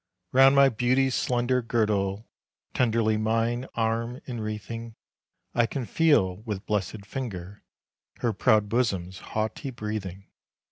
Round 0.31 0.55
my 0.55 0.67
beauty's 0.69 1.13
slender 1.13 1.61
girdle, 1.61 2.27
Tenderly 2.73 3.17
mine 3.17 3.67
arm 3.75 4.19
enwreathing, 4.27 4.95
I 5.53 5.67
can 5.67 5.85
feel 5.85 6.37
with 6.37 6.65
blessed 6.65 7.05
finger 7.05 7.63
Her 8.17 8.33
proud 8.33 8.67
bosom's 8.67 9.19
haughty 9.19 9.69
breathing. 9.69 10.25